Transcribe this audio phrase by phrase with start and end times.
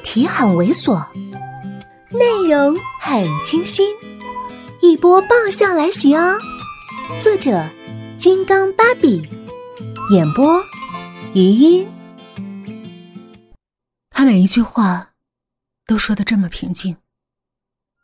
[0.00, 1.06] 题很猥琐，
[2.10, 3.94] 内容很清新，
[4.80, 6.38] 一波爆笑来袭哦！
[7.20, 7.68] 作者：
[8.18, 9.28] 金刚芭比，
[10.12, 10.62] 演播：
[11.34, 11.88] 余音。
[14.10, 15.08] 他每一句话
[15.86, 16.96] 都说的这么平静，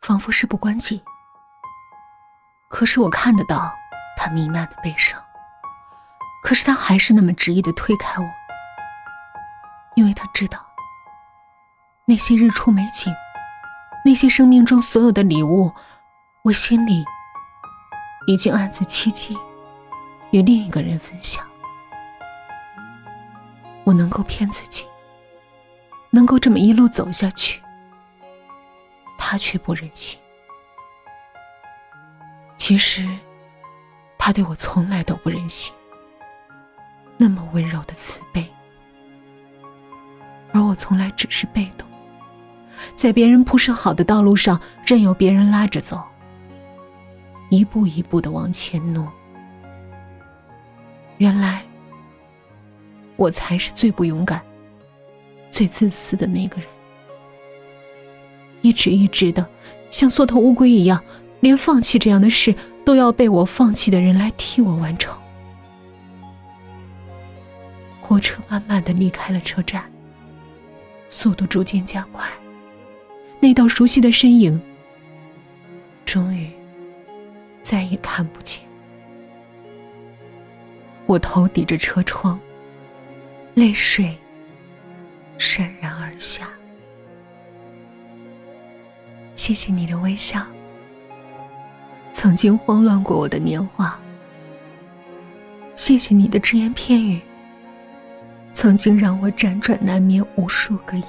[0.00, 1.00] 仿佛事不关己。
[2.68, 3.72] 可是我看得到
[4.16, 5.22] 他弥漫的悲伤，
[6.42, 8.28] 可是他还是那么执意的推开我，
[9.94, 10.65] 因为他知道。
[12.08, 13.12] 那些日出美景，
[14.04, 15.72] 那些生命中所有的礼物，
[16.42, 17.04] 我心里
[18.28, 19.36] 已经暗自期冀，
[20.30, 21.44] 与另一个人分享。
[23.82, 24.86] 我能够骗自己，
[26.10, 27.60] 能够这么一路走下去，
[29.18, 30.16] 他却不忍心。
[32.56, 33.04] 其实，
[34.16, 35.74] 他对我从来都不忍心，
[37.16, 38.48] 那么温柔的慈悲，
[40.52, 41.84] 而我从来只是被动。
[42.94, 46.02] 在别人铺设好的道路上，任由别人拉着走，
[47.50, 49.10] 一步一步的往前挪。
[51.18, 51.64] 原来，
[53.16, 54.40] 我才是最不勇敢、
[55.50, 56.68] 最自私的那个人。
[58.62, 59.46] 一直一直的，
[59.90, 61.02] 像缩头乌龟一样，
[61.40, 65.16] 连放弃这样的事都要被我放弃的人来替我完成。
[68.00, 69.84] 火车慢慢的离开了车站，
[71.08, 72.24] 速度逐渐加快。
[73.46, 74.60] 那道熟悉的身影，
[76.04, 76.50] 终于
[77.62, 78.60] 再也看不见。
[81.06, 82.40] 我头抵着车窗，
[83.54, 84.18] 泪水
[85.38, 86.48] 潸然而下。
[89.36, 90.44] 谢谢你的微笑，
[92.10, 93.96] 曾经慌乱过我的年华。
[95.76, 97.20] 谢谢你的只言片语，
[98.52, 101.06] 曾经让我辗转难眠无数个夜。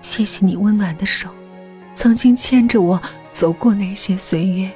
[0.00, 1.28] 谢谢你温暖的手，
[1.94, 3.00] 曾经牵着我
[3.32, 4.70] 走过那些岁月。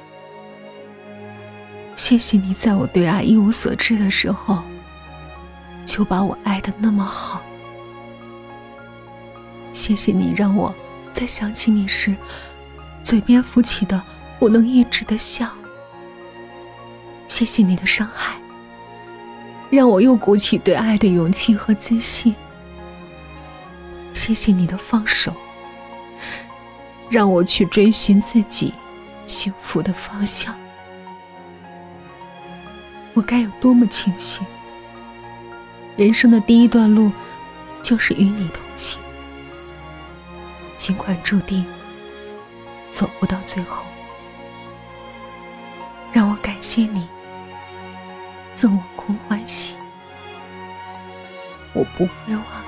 [1.95, 4.61] 谢谢你在我对爱一无所知的时候，
[5.85, 7.41] 就把我爱的那么好。
[9.73, 10.73] 谢谢你让我
[11.11, 12.15] 在想起你时，
[13.03, 14.01] 嘴边浮起的
[14.39, 15.49] 不能抑制的笑。
[17.27, 18.37] 谢谢你的伤害，
[19.69, 22.35] 让我又鼓起对爱的勇气和自信。
[24.15, 25.33] 谢谢你的放手，
[27.09, 28.73] 让我去追寻自己
[29.25, 30.55] 幸福的方向。
[33.13, 34.43] 我该有多么庆幸，
[35.97, 37.11] 人生的第一段路
[37.81, 38.97] 就是与你同行，
[40.77, 41.65] 尽管注定
[42.91, 43.83] 走不到最后。
[46.13, 47.05] 让我感谢你，
[48.55, 49.73] 赠我空欢喜，
[51.73, 52.64] 我不会忘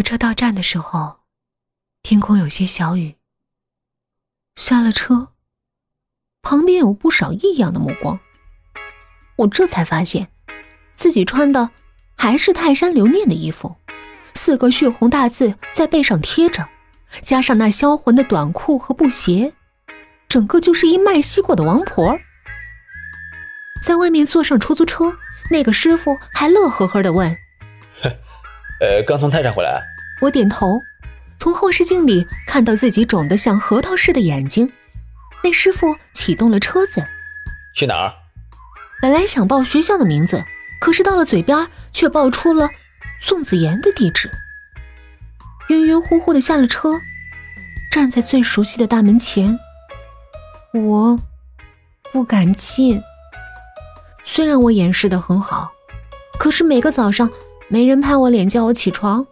[0.00, 1.18] 火车到站的时候，
[2.02, 3.16] 天空有些小雨。
[4.54, 5.28] 下了车，
[6.40, 8.18] 旁边有不少异样的目光。
[9.36, 10.28] 我这才发现，
[10.94, 11.68] 自己穿的
[12.16, 13.76] 还是泰山留念的衣服，
[14.34, 16.66] 四个血红大字在背上贴着，
[17.22, 19.52] 加上那销魂的短裤和布鞋，
[20.26, 22.18] 整个就是一卖西瓜的王婆。
[23.82, 25.18] 在外面坐上出租车，
[25.50, 27.36] 那个师傅还乐呵呵的问。
[28.80, 29.82] 呃，刚从泰山回来。
[30.20, 30.82] 我点头，
[31.38, 34.72] 从后视镜里看到自己肿得像核桃似的眼睛。
[35.42, 37.04] 那师傅启动了车子，
[37.74, 38.12] 去哪儿？
[39.00, 40.44] 本来想报学校的名字，
[40.80, 42.68] 可是到了嘴边却报出了
[43.18, 44.30] 宋子妍的地址。
[45.68, 47.00] 晕晕乎乎的下了车，
[47.90, 49.58] 站在最熟悉的大门前，
[50.72, 51.18] 我
[52.12, 53.02] 不敢进。
[54.24, 55.70] 虽然我掩饰的很好，
[56.38, 57.30] 可是每个早上。
[57.72, 59.24] 没人拍我脸叫我起床，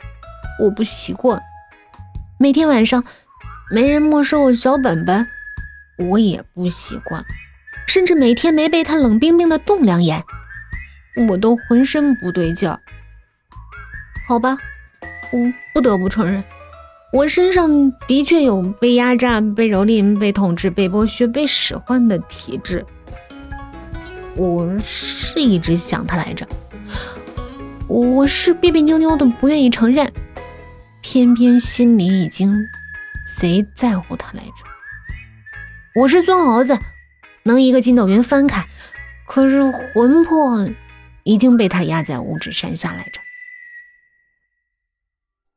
[0.60, 1.36] 我不习惯；
[2.38, 3.02] 每天晚上
[3.68, 5.26] 没人没收我小本本，
[5.96, 7.20] 我也不习惯；
[7.88, 10.22] 甚至每天没被他冷冰冰的瞪两眼，
[11.28, 12.78] 我都浑身不对劲儿。
[14.28, 14.56] 好吧，
[15.32, 16.44] 我不得不承认，
[17.12, 22.86] 我身上的确有被压榨、被蹂躏、被统治、被剥削、被使唤的体质。
[24.36, 26.46] 我是一直想他来着。
[27.88, 30.12] 我是别别扭扭的，不愿意承认，
[31.00, 32.54] 偏偏心里已经
[33.40, 34.52] 贼在乎他来着。
[35.94, 36.78] 我是孙猴子，
[37.44, 38.66] 能一个筋斗云翻开，
[39.26, 40.68] 可是魂魄
[41.22, 43.22] 已经被他压在五指山下来着。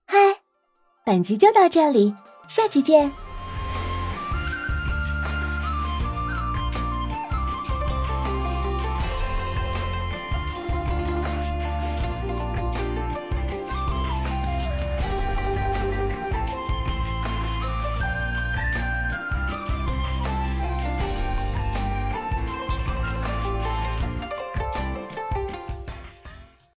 [0.08, 0.18] 嗨，
[1.06, 2.16] 本集就到这里，
[2.48, 3.12] 下期见。